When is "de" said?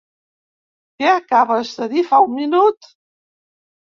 1.81-1.87